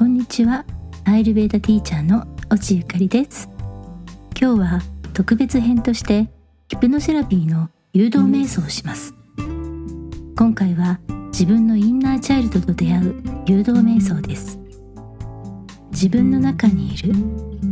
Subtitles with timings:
[0.00, 0.64] こんにちは。
[1.04, 3.50] アイルベーダティーチャーの越ゆかりです。
[4.34, 4.80] 今日は
[5.12, 6.30] 特別編として
[6.68, 9.12] ヒプノセラピーの誘導瞑想をします。
[10.38, 10.98] 今回は
[11.32, 14.58] 自分のインナーチャイルドと出会う誘導瞑想です。
[15.90, 17.12] 自分の中にいる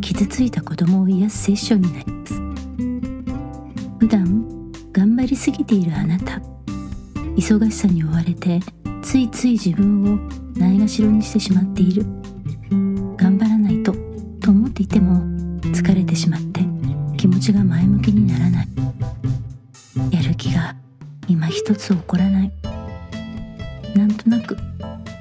[0.03, 2.35] 傷ついた子供を癒すセッションになります。
[4.01, 6.43] 普段頑張りすぎているあなた
[7.39, 8.61] 忙しさに追われて
[9.01, 10.19] ついつい自分を
[10.59, 12.18] ないがしろにしてしまっている。
[21.79, 22.53] つ起こらない。
[23.95, 24.57] なんとなく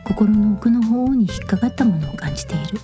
[0.03, 2.79] 心の奥の方に引っかかったものを感じている。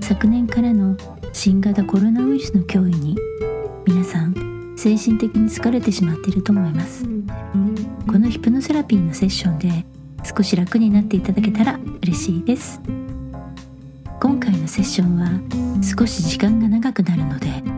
[0.00, 0.96] 昨年からの
[1.32, 3.16] 新型コロナウイルスの脅威に
[3.86, 7.04] 皆さん精神的に疲れてしまっていると思います。
[8.06, 9.84] このヒプノセラピーのセッションで
[10.24, 12.80] 少し楽になっていただけたら嬉しいです。
[14.20, 15.28] 今回のセッションは
[15.82, 17.69] 少し時間が長くなるので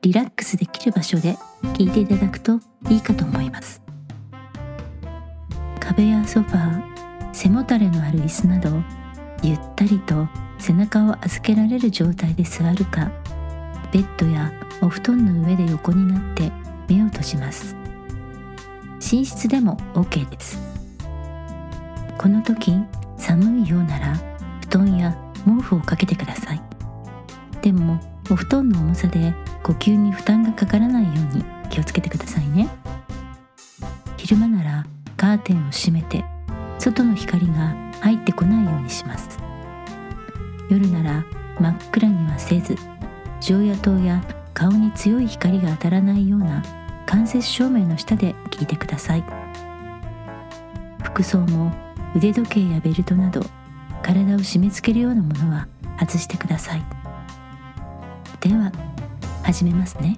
[0.00, 1.36] リラックスできる場所で
[1.74, 3.82] 聞いていただくといいかと思います。
[5.80, 8.70] 壁やソファー背もたれのある椅子など
[9.42, 13.10] ゆったりと背中を預けられる状態で座るか
[13.92, 16.52] ベッドやお布団の上で横になって
[16.88, 17.74] 目を閉じます。
[19.00, 20.58] 寝室でも OK です。
[22.16, 22.72] この時
[23.16, 24.14] 寒いようなら
[24.60, 26.60] 布団や毛布をかけてください。
[27.62, 29.34] でもお布団の重さで
[29.68, 32.70] 呼吸に負担がかからないように気をつけてくださいね。
[34.16, 34.86] 昼間なら
[35.18, 36.24] カーテンを閉めて
[36.78, 39.38] 外の光が入ってこないようにします。
[40.70, 41.24] 夜なら
[41.60, 42.76] 真っ暗にはせず
[43.42, 44.24] 常夜灯や
[44.54, 46.62] 顔に強い光が当たらないような
[47.04, 49.24] 間接照明の下で聞いてください。
[51.02, 51.70] 服装も
[52.16, 53.44] 腕時計やベルトなど
[54.02, 55.68] 体を締め付けるようなものは
[56.00, 56.82] 外してください。
[58.40, 58.72] では
[59.48, 60.14] 始めますね。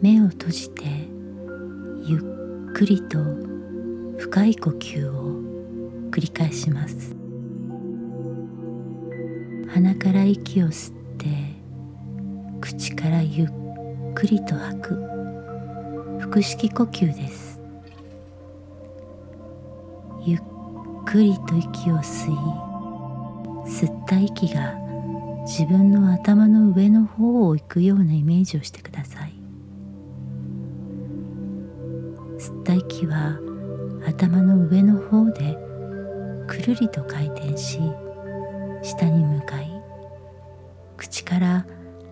[0.00, 0.84] 目を閉じて
[2.04, 2.18] ゆ
[2.70, 3.18] っくりと
[4.16, 5.42] 深い呼吸を
[6.12, 7.16] 繰り返します。
[9.74, 11.05] 鼻から息を吸って
[12.60, 13.48] 口からゆっ
[14.14, 14.96] くりと吐く。
[16.20, 17.62] 腹式呼吸です。
[20.24, 20.40] ゆっ
[21.04, 22.34] くりと息を吸い
[23.66, 24.74] 吸った息が
[25.44, 29.32] 自分の頭の上の方を行くようなイメージをしてください。
[32.38, 33.38] 吸った息は
[34.06, 35.56] 頭の上の方で
[36.46, 37.78] くるりと回転し
[38.82, 39.75] 下に向かい
[40.96, 41.66] 口から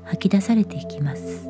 [0.05, 1.49] 吐き出されていきます。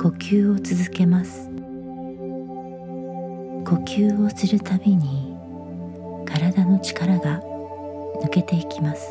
[0.00, 1.48] 呼吸を続けます。
[3.64, 5.36] 呼吸をするたびに
[6.26, 7.42] 体の力が
[8.22, 9.06] 抜けていきます。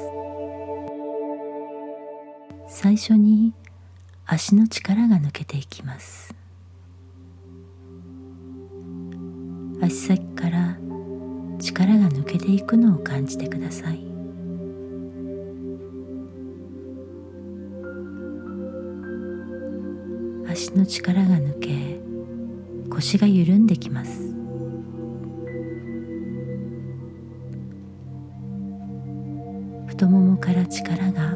[2.67, 3.53] 最初に
[4.25, 6.33] 足の力が抜けていきます。
[9.81, 10.77] 足先から
[11.59, 14.08] 力が抜けていくのを感じてください。
[20.69, 21.99] 足の力が抜け
[22.91, 24.21] 腰が緩んできます。
[29.87, 31.35] 太ももから力が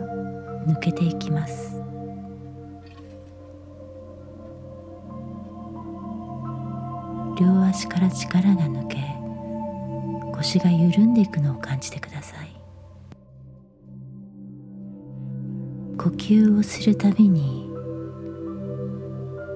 [0.67, 1.81] 抜けていきます。
[7.39, 8.97] 両足から力が抜け
[10.31, 12.49] 腰が緩んでいくのを感じてください。
[15.97, 17.72] 呼吸をするたびに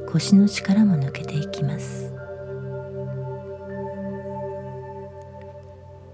[0.08, 2.14] 腰の力も抜けていきます。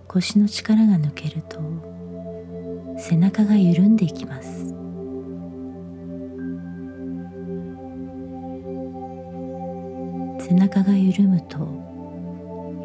[0.07, 1.59] 腰の力が抜けると
[2.97, 4.73] 背中が緩んでいきます。
[10.47, 11.59] 背中が緩むと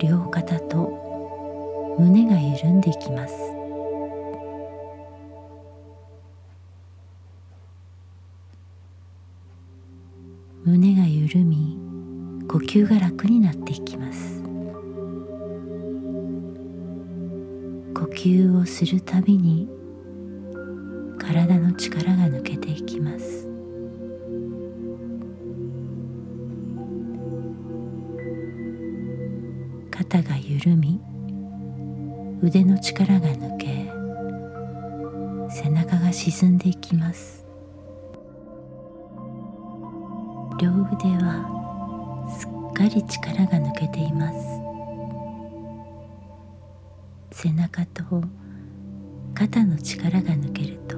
[0.01, 3.58] 両肩と胸が緩んでいきます。
[10.69, 11.79] 胸が緩み
[12.47, 14.43] 呼吸が楽になっていきます。
[17.95, 19.67] 呼吸をするたびに
[21.19, 23.49] 体の力が抜けていきます。
[29.91, 31.01] 肩が緩み
[32.43, 33.91] 腕の力が抜け
[35.51, 37.48] 背中が沈んでいきます。
[41.01, 44.61] 腕はすっかり力が抜けています。
[47.31, 48.03] 背中と
[49.33, 50.97] 肩の力が抜けると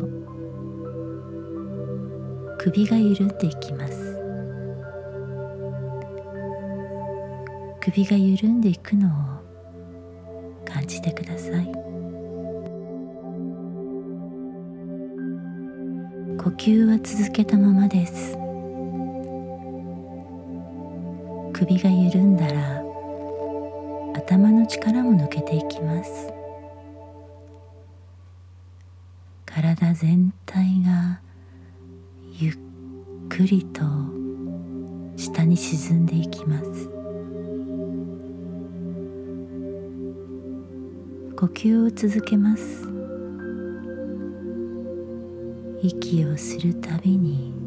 [2.58, 4.18] 首が緩んでいきます。
[7.82, 9.10] 首が緩んでいくのを
[10.64, 11.66] 感じてください。
[16.38, 18.49] 呼吸は続けたままです。
[21.60, 22.82] 首が緩んだら
[24.14, 26.32] 頭の力も抜けていきます。
[29.44, 31.20] 体全体が
[32.38, 32.54] ゆっ
[33.28, 33.82] くりと
[35.18, 36.88] 下に沈んでいきます。
[41.36, 42.88] 呼吸を続けます。
[45.82, 47.59] 息をするたびに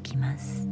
[0.00, 0.69] きます。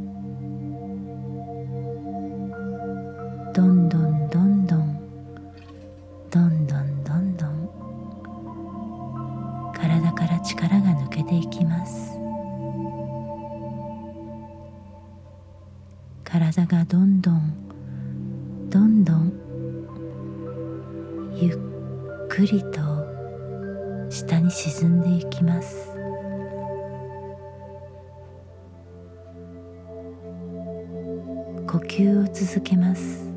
[31.71, 33.29] 呼吸を続けます。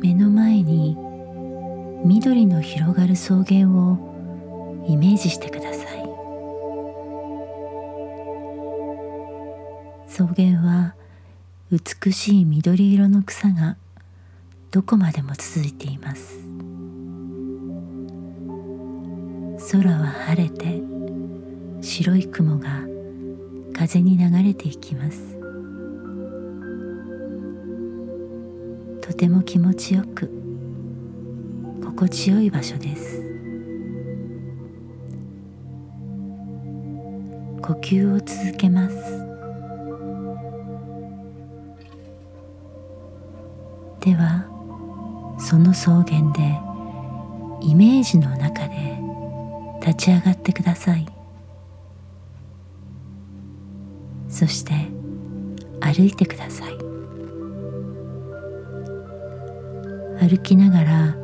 [0.00, 0.96] 目の前に
[2.04, 6.02] 緑の広がる草原をイメージしてください。
[10.08, 10.96] 草原は
[11.70, 13.76] 美しい緑色の草が
[14.72, 16.40] どこまでも続いています。
[19.70, 20.82] 空は晴れて
[21.80, 22.89] 白い雲が
[23.86, 25.38] 風に流れていきます。
[29.00, 30.30] とても気持ちよく
[31.82, 33.22] 心地よい場所です。
[37.62, 38.96] 呼吸を続けます。
[44.00, 44.44] では
[45.38, 46.60] その草原で
[47.66, 49.00] イメージの中で
[49.80, 51.19] 立ち上がってください。
[54.40, 54.72] そして
[55.80, 56.70] 歩いてください。
[60.26, 61.14] 歩きながら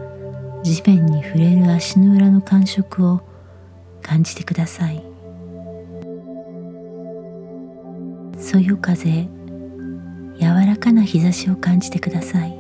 [0.63, 3.23] 地面に触れる足の裏の感触を
[4.03, 5.03] 感じてください。
[8.39, 9.27] そよ風
[10.39, 12.55] 柔らかな日差しを感じてください。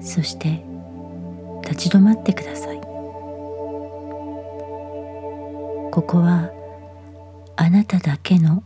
[0.00, 0.64] そして
[1.62, 2.80] 立ち止まってください。
[5.92, 6.50] ここは
[7.64, 8.62] あなただけの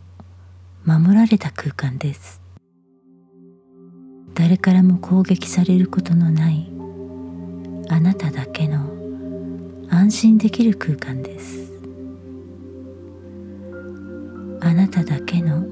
[0.85, 2.43] 守られた空間です。
[4.35, 6.69] 誰からも攻撃されることのない
[7.89, 8.91] あなただけの
[9.89, 11.71] 安心できる空間です。
[14.62, 15.64] あなただけの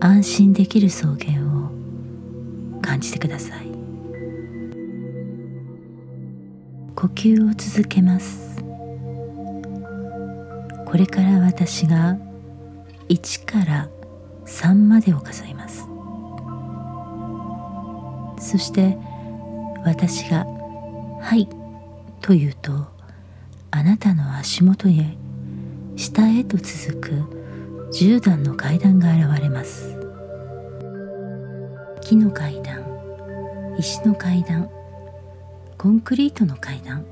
[0.00, 3.66] 安心できる草原を感じてください。
[6.94, 8.55] 呼吸を続けます。
[10.96, 12.16] これから私が
[13.10, 13.90] 1から
[14.46, 15.86] 3までを数えます。
[18.40, 18.96] そして
[19.84, 20.46] 私が
[21.20, 21.50] 「はい」
[22.22, 22.86] と言うと
[23.72, 25.18] あなたの足元へ
[25.96, 27.10] 下へと続く
[27.92, 29.94] 10段の階段が現れます。
[32.00, 32.82] 木の階段
[33.76, 34.70] 石の階段
[35.76, 37.04] コンクリートの階段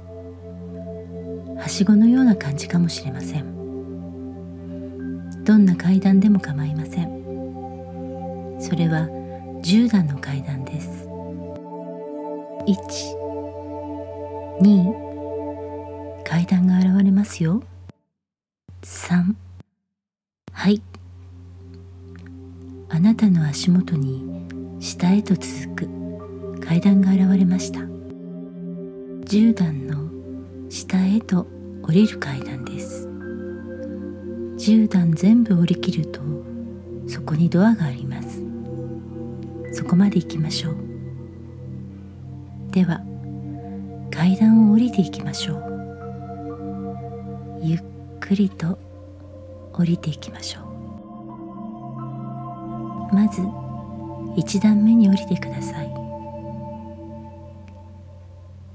[1.59, 3.63] はしごのような感じかもしれません。
[5.44, 8.56] どんな階段でも構いません。
[8.58, 9.06] それは
[9.62, 11.06] 10段の階段です。
[12.66, 14.94] 12
[16.24, 17.62] 階段が現れますよ。
[18.82, 19.34] 3
[20.52, 20.80] はい。
[22.88, 24.24] あなたの足元に
[24.80, 25.86] 下へと続く。
[26.60, 27.80] 階段が現れました。
[27.80, 30.08] 10段の
[30.70, 31.46] 下へと
[31.82, 33.03] 降りる階段です。
[34.64, 36.23] 10段全部降りきると
[37.06, 38.42] そこにドアがあります。
[39.75, 40.76] そこまで行きましょう。
[42.71, 43.02] では
[44.11, 45.64] 階段を降りていきましょう。
[47.62, 47.83] ゆっ
[48.21, 48.78] くりと
[49.75, 50.64] 降りていきましょう。
[53.14, 55.92] まず1段目に降りてください。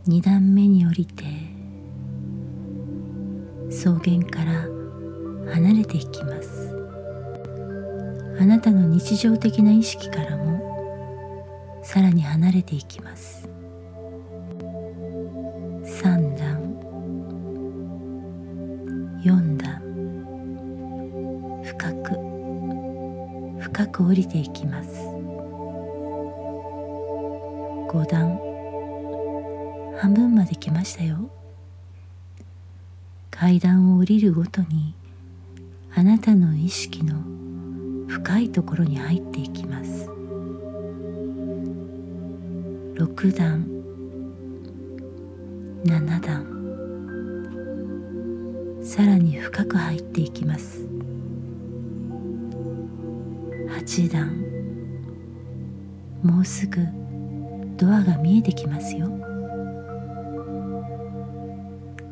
[0.08, 1.24] 2段目に降りて
[3.72, 4.78] 草原から
[5.50, 6.75] 離れていきます。
[8.39, 13.50] あなたの日常的な意識からもさらに離れていきます。
[15.84, 16.60] 3段
[19.24, 19.82] 4段
[21.63, 22.12] 深く
[23.60, 24.89] 深く降りていきます。
[27.89, 28.39] 5段
[29.98, 31.29] 半分まで来ましたよ。
[33.32, 34.94] 階段を降りるごとに
[36.00, 37.22] あなたの意識の
[38.08, 40.10] 深いところに入っていきます。
[42.96, 43.68] 6段。
[45.84, 46.46] 7段。
[48.82, 50.88] さらに深く入っていきます。
[53.68, 54.41] 8段。
[56.24, 56.77] もうすぐ
[57.75, 59.08] ドアが見えてきますよ。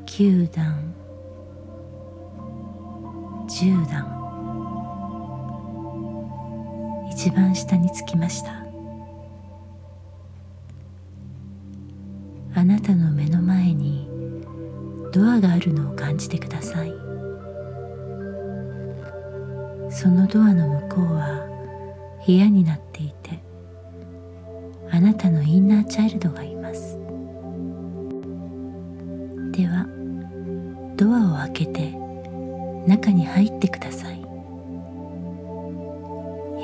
[0.06, 0.87] 9段。
[3.48, 4.06] 10段
[7.10, 8.52] 一番下につきました。
[12.54, 14.08] あなたの目の前に
[15.12, 16.94] ドアがあるのを感じてください。
[19.90, 21.48] そのドアの向こうは
[22.26, 23.40] 部屋になっていて
[24.92, 26.57] あなたのインナーチャイルドがいま
[33.38, 34.20] 入ってください。
[34.20, 34.28] 部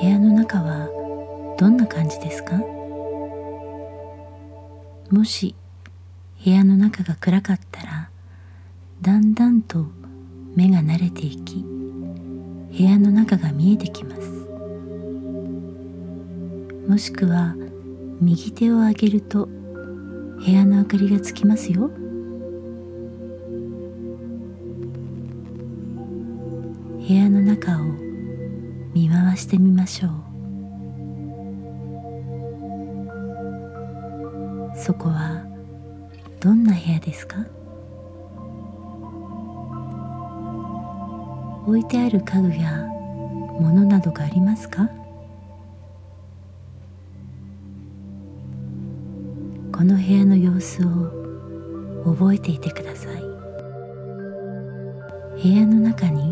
[0.02, 0.90] 屋の中は
[1.60, 2.60] どんな感じですか？
[5.12, 5.54] もし
[6.44, 8.10] 部屋の中が暗かったら
[9.02, 9.86] だんだんと
[10.56, 14.22] 目が慣れていき部屋の中が見えてきます。
[16.88, 17.56] もしくは
[18.20, 21.92] 右手を上げると部屋の明かりがつきますよ。
[27.06, 27.84] 部屋の中を
[28.94, 30.12] 見回してみましょう。
[34.78, 35.46] そこは
[36.40, 37.46] どんな部屋ですか？
[41.68, 42.88] 置いてある家具や
[43.60, 44.90] 物などがありますか？
[49.74, 50.90] この部屋の様子を
[52.06, 53.22] 覚えていてください。
[55.42, 56.23] 部屋の中に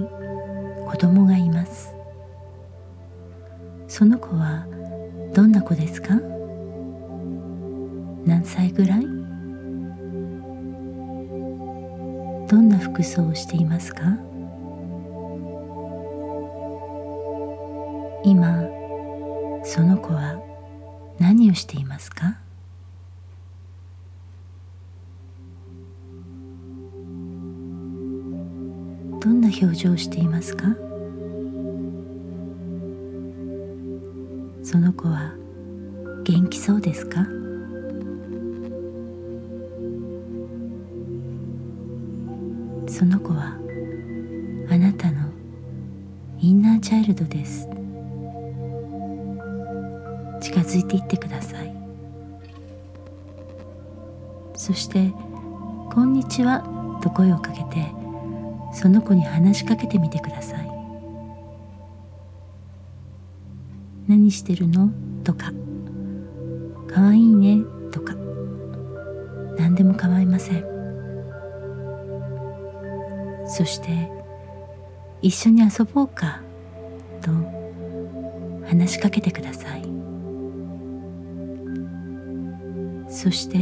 [0.91, 1.95] 子供がいます。
[3.87, 4.67] その子は
[5.33, 6.15] どんな子ですか？
[8.25, 9.01] 何歳ぐらい？
[12.49, 14.01] どんな服装をしていますか？
[18.25, 18.61] 今
[19.63, 20.43] その子は
[21.19, 22.40] 何をしていますか？
[29.61, 30.65] 表情していますか？
[34.63, 35.33] その子は
[36.23, 37.25] 元気そうですか？
[42.87, 43.57] その子は
[44.69, 45.29] あなたの
[46.39, 47.67] インナーチャイルドです。
[50.41, 51.71] 近づいていってください。
[54.55, 55.11] そして
[55.93, 56.63] 「こんにちは」
[57.01, 58.00] と声をかけて
[58.73, 60.71] その子に話しかけてみてください。
[64.07, 64.91] 何してるの？
[65.23, 65.51] とか。
[66.87, 67.63] かわいいね？
[67.91, 68.15] とか。
[69.57, 70.65] 何でも構いません。
[73.47, 74.09] そして
[75.21, 76.41] 一緒に遊ぼうか？
[77.21, 77.31] と
[78.67, 79.83] 話しかけてください。
[83.09, 83.57] そして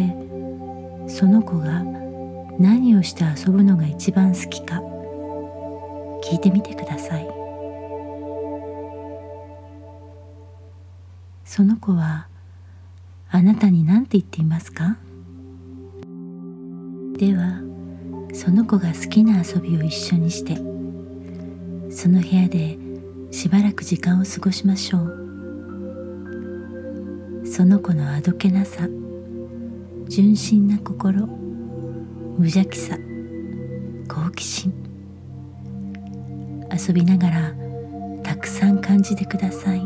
[1.08, 1.84] その子が
[2.60, 4.82] 何をして遊ぶのが一番好きか
[6.30, 7.28] 聞いてみてください。
[11.44, 12.28] その子は
[13.32, 14.98] あなたに何て言っていますか？
[17.18, 17.62] では
[18.34, 20.56] その子が好きな遊びを一緒にして
[21.92, 22.78] その部屋で
[23.32, 25.18] しばらく時間を過ごしましょう。
[27.48, 28.88] その子のあどけなさ
[30.08, 32.96] 純真な心無邪気さ
[34.08, 34.89] 好奇心。
[36.88, 37.54] 遊びながら
[38.24, 39.82] たくさん感じてください。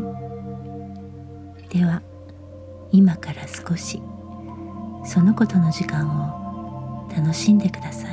[1.70, 2.04] では
[2.92, 4.00] 今から少し
[5.04, 8.12] そのことの時間を楽しんでくださ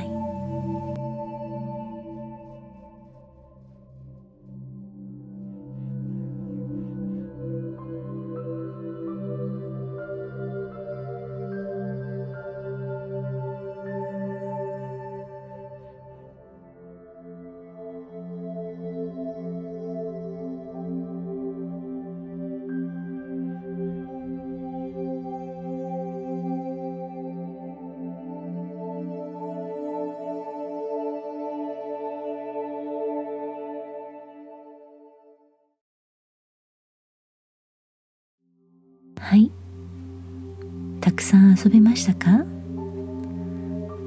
[39.31, 39.49] はい。
[40.99, 42.43] たくさん遊べましたか？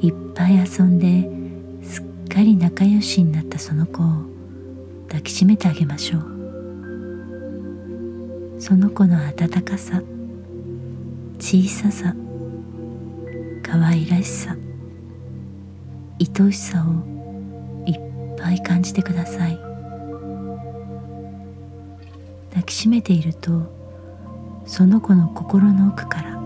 [0.03, 1.31] いっぱい遊んで
[1.83, 4.07] すっかり仲良しになったその子を
[5.09, 6.21] 抱きしめてあげましょう。
[8.61, 10.03] その子の温かさ
[11.39, 12.15] 小ささ
[13.63, 14.55] 可愛らしさ
[16.21, 16.91] 愛しさを
[17.89, 18.01] いっ
[18.37, 19.59] ぱい感じてください。
[22.51, 23.84] 抱きしめていると
[24.67, 26.41] その子の心の奥から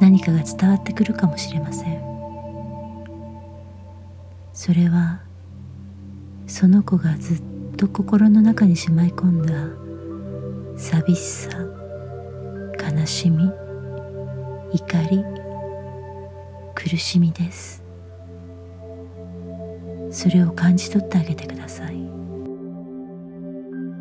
[0.00, 2.02] 何かが伝わってくるかもしれません。
[4.52, 5.20] それは
[6.46, 7.42] その子がずっ
[7.76, 9.54] と心の中にしまい込んだ
[10.78, 11.48] 寂しさ
[12.90, 13.50] 悲しみ
[14.72, 15.24] 怒り
[16.74, 17.82] 苦しみです。
[20.10, 21.96] それを感じ取ってあげてください。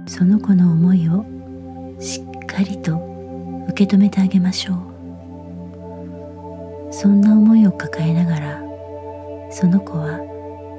[0.08, 1.24] その子の思いを
[2.00, 2.98] しっかりと
[3.70, 4.77] 受け止めてあげましょう。
[6.93, 8.62] そんな思いを抱えながら
[9.50, 10.20] その子は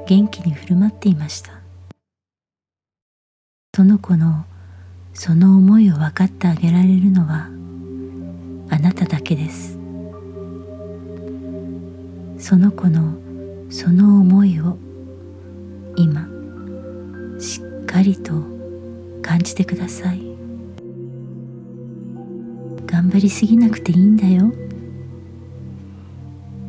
[0.06, 1.52] 元気に振る舞っていました。
[3.74, 4.44] その子の
[5.14, 7.48] その思いを分かってあげられるのは
[8.68, 9.78] あなただけです。
[12.38, 13.14] その子の
[13.70, 14.76] その思いを
[15.96, 16.28] 今
[17.40, 18.32] しっかりと
[19.22, 20.31] 感じてください。
[23.02, 24.52] 頑張りすぎなくていいんだよ。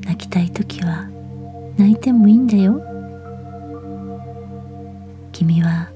[0.03, 1.07] 泣きたい時は
[1.77, 2.81] 泣いてもいいんだよ。
[5.31, 5.91] 君は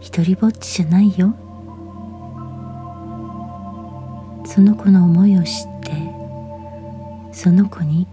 [0.00, 1.34] 一りぼっちじゃないよ。
[4.44, 5.92] その子の思いを知って
[7.32, 8.06] その子に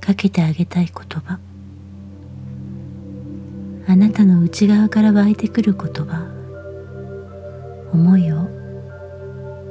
[0.00, 1.38] かけてあげたい言葉。
[3.86, 6.26] あなたの内側から湧いてくる言葉。
[7.92, 8.61] 思いを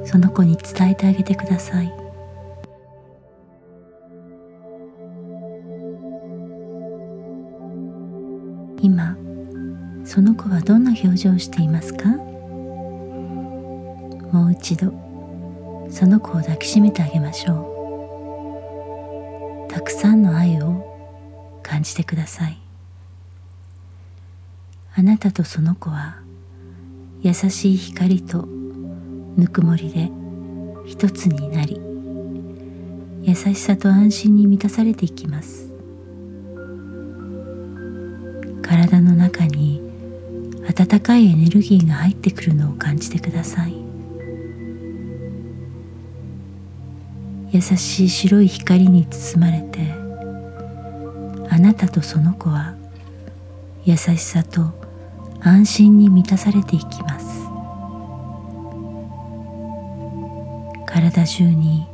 [0.04, 1.92] その子に伝えてあげてください。
[8.80, 9.16] 今
[10.04, 12.08] その子はどんな表情をしていますか？
[14.32, 14.92] もう一度
[15.88, 17.68] その子を抱きしめてあげましょ
[19.68, 19.72] う。
[19.72, 20.84] たくさんの愛を
[21.62, 22.58] 感じてください。
[24.94, 26.16] あなたとその子は
[27.22, 28.48] 優しい光と
[29.36, 30.10] ぬくもりで
[30.86, 31.80] 一つになり
[33.22, 35.70] 優しさと安心に満たされていきます。
[38.62, 39.80] 体の中に
[40.68, 43.74] 温かいエネルギーが入ってくるのを感じてください。
[47.52, 49.92] 優しい白い光に包まれて
[51.50, 52.74] あなたとその子は
[53.84, 54.72] 優しさと
[55.40, 57.21] 安心に満たされていきます。
[61.12, 61.86] 体中に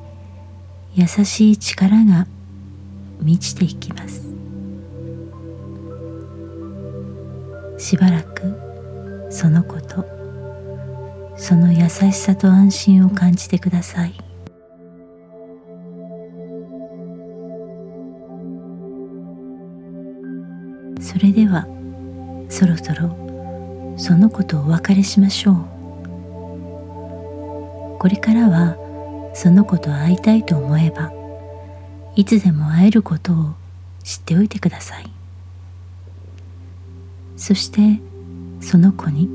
[0.95, 2.27] 優しい力が
[3.21, 4.29] 満ちていきます。
[7.79, 10.05] しばらくそのこと
[11.37, 14.15] その優しさと安心を感じてください。
[21.01, 21.67] それでは
[22.49, 25.57] そろそろその子とお別れしましょう。
[27.99, 28.88] これからは
[29.41, 31.13] その子と会いたいと思えば
[32.17, 33.55] いつでも会えることを
[34.03, 35.09] 知っておいてください。
[37.37, 38.01] そして
[38.61, 39.29] その子に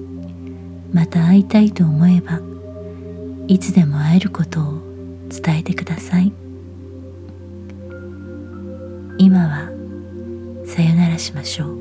[0.91, 2.41] また会いたいと思えば
[3.47, 4.81] いつでも会えることを
[5.29, 6.33] 伝えてください。
[9.19, 9.69] 今は
[10.65, 11.77] さよならしましょう。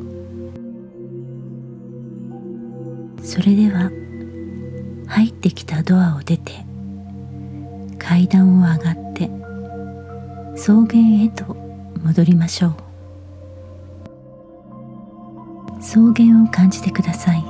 [3.21, 3.91] それでは
[5.09, 6.71] 入ってきたドアを出て
[8.13, 9.31] 階段を上がって
[10.55, 11.57] 草原へと
[12.05, 12.75] 戻りましょう。
[15.81, 17.43] 草原を感じてください。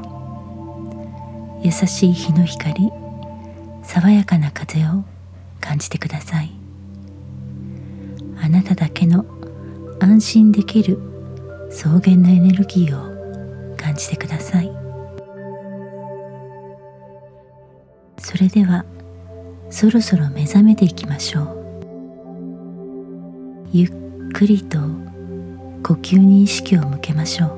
[1.64, 2.92] 優しい日の光
[3.82, 5.02] 爽やかな風を
[5.60, 6.52] 感じてください。
[8.40, 9.26] あなただけの
[9.98, 10.96] 安心できる
[11.70, 14.70] 草原のエネルギーを感じてください。
[18.18, 18.84] それでは
[19.72, 21.48] そろそろ目覚めていきましょう。
[23.72, 23.92] ゆっ
[24.34, 24.78] くりと
[25.82, 27.48] 呼吸に意識を向けましょう。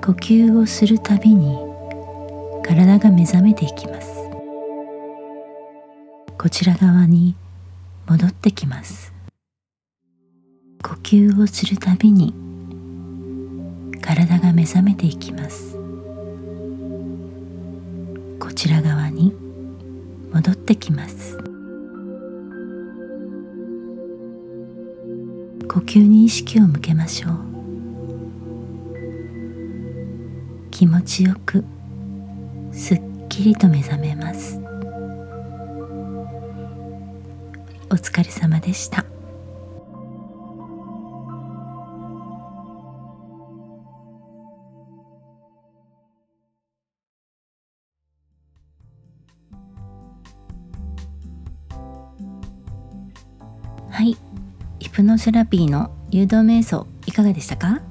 [0.00, 1.58] 呼吸をするたびに
[2.64, 4.08] 体が目覚めていきます。
[6.38, 7.34] こちら側に
[8.06, 9.12] 戻ってきます。
[10.80, 12.32] 呼吸をするたびに
[14.00, 15.76] 体が目覚めていきます。
[18.38, 19.34] こちら側に
[20.32, 21.36] 戻ってきます。
[25.68, 27.38] 呼吸に意識を向けましょう。
[30.70, 31.64] 気持ちよく
[32.72, 34.58] すっきりと目覚めます。
[37.90, 39.11] お疲れ様でした。
[55.12, 57.82] ノセラピーの誘導瞑想いかがでしたか？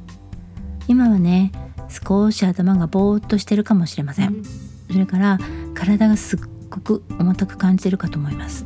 [0.88, 1.52] 今はね
[1.88, 4.44] 少し頭がぼーっとしてるかもしれません。
[4.92, 5.38] それから
[5.76, 6.40] 体がすっ
[6.72, 8.66] ごく重たく感じてるかと思います。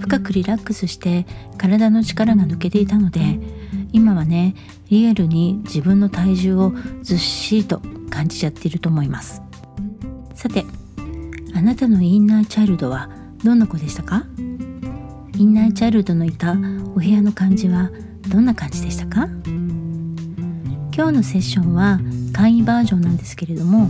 [0.00, 1.24] 深くリラックスして
[1.56, 3.38] 体の力が抜けていたので
[3.92, 4.56] 今はね
[4.88, 9.40] リアルに自分の体重をずっしりと感じちゃっていると思います。
[10.34, 10.64] さて
[11.54, 13.08] あなたのインナーチャイルドは
[13.44, 14.24] どんな子でしたか？
[15.40, 16.54] インナーチャイルドのいたお
[16.96, 17.90] 部屋の感じは
[18.28, 19.26] どんな感じでしたか？
[20.94, 21.98] 今日のセッションは
[22.34, 23.88] 簡易バージョンなんですけれども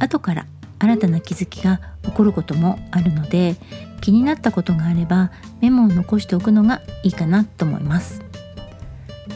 [0.00, 0.46] 後から
[0.80, 3.54] 新たな気づきが起こることもあるので
[4.00, 5.30] 気になったことがあれば
[5.60, 8.20] メモを残しておくのがいいかなと思います。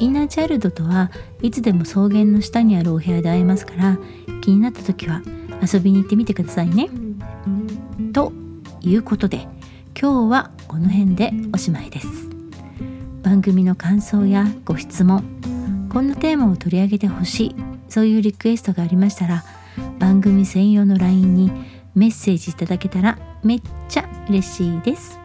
[0.00, 4.00] インナーチャイルドとはいつでも草原の下にあるお部屋で会えますから
[4.40, 5.22] 気になった時は
[5.62, 6.90] 遊びに行ってみてくださいね。
[8.12, 8.32] と
[8.80, 9.46] いうことで
[10.02, 12.08] 今日はこの辺でおしまいです。
[13.22, 15.22] 番組の感想やご質問
[15.92, 17.56] こんなテーマを取り上げてほしい
[17.88, 19.44] そういうリクエストがありましたら
[20.00, 21.52] 番組専用の LINE に
[21.94, 25.20] メッセージいただけたらめっちゃ嬉しいです。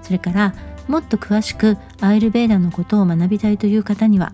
[0.00, 0.54] それから
[0.88, 4.32] もっと詳しくアイルベーダのことを学びたいという方には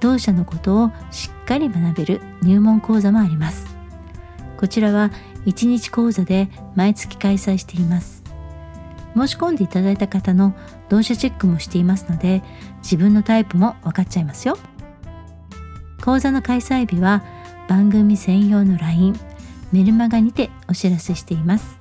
[0.00, 3.76] 同社のことをしっかり学べる入門講座もあります。
[4.56, 5.12] こちらは
[5.46, 8.23] 1日講座で毎月開催しています。
[9.16, 10.54] 申し込んでいただいた方の
[10.88, 12.42] 同社チェックもしていますので
[12.78, 14.58] 自分のタイプも分かっちゃいますよ。
[16.04, 17.22] 講座の開催日は
[17.68, 19.18] 番組専用の LINE
[19.72, 21.78] メルマガにてお知らせしています。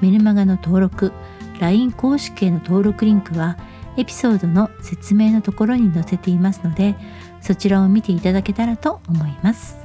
[0.00, 1.12] メルマガの登録
[1.60, 3.56] LINE 公式への登録リンクは
[3.96, 6.96] エピソードの説明のところに載せていますので
[7.40, 9.76] そちらを見ていただけたらと思います。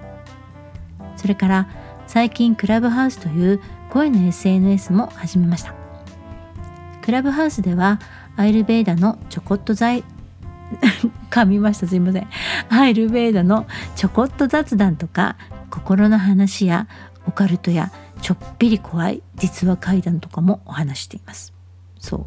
[1.15, 1.69] それから
[2.07, 5.86] 最近クラブハウスという声の SNS も始めました。
[7.07, 8.01] クラブハウスでは
[8.35, 10.03] アイルベーダのちょこっと材
[11.31, 11.87] 噛みました。
[11.87, 12.27] すいません。
[12.67, 13.65] アイルベーダの
[13.95, 15.37] ちょこっと雑談とか
[15.69, 16.85] 心の話や
[17.25, 21.53] オカルトやちょっぴり怖い実話怪談とかもお話しています。
[21.97, 22.25] そう。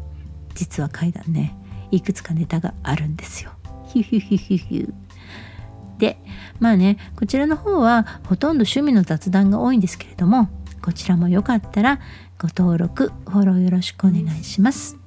[0.55, 1.55] 実話怪談ね。
[1.91, 3.51] いくつかネタがあるんですよ。
[3.85, 4.93] ヒュヒュヒュヒュヒュ。
[5.99, 6.17] で
[6.59, 10.49] まあねこちらの方はほとんど趣味の雑談が多いんですけれども
[10.81, 11.99] こちらもよかったら
[12.39, 14.97] ご登録フォローよろしくお願いします。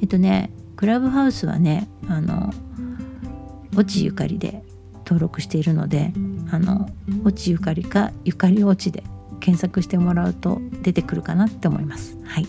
[0.00, 2.52] えっとねクラブハウスはねあの
[3.76, 4.62] 落ちゆかりで
[4.98, 6.12] 登録しているので
[6.50, 6.90] あの
[7.24, 9.04] 落ちゆかりかゆかり落ちで
[9.40, 12.16] 検索してもらうと出てくるかなって思います。
[12.24, 12.46] はい、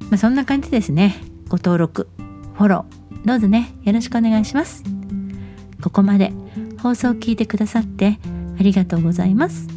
[0.00, 1.16] まあ、そんな感じですね。
[1.48, 2.08] ご登録
[2.54, 4.82] フォローどうぞねよろしくお願いします。
[5.82, 6.32] ここまで
[6.82, 8.18] 放送を聞いてくださって
[8.58, 9.75] ありがとうございます。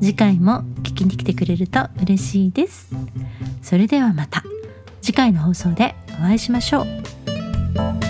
[0.00, 2.90] 次回も聞きに来てくれると嬉しいです。
[3.62, 4.42] それではまた
[5.02, 8.07] 次回の放送でお会いしましょう。